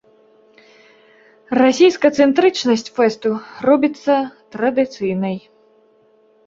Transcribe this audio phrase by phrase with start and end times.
[1.59, 3.29] Расійскацэнтрычнасць фэсту
[3.69, 4.13] робіцца
[4.59, 5.35] традыцыйнай.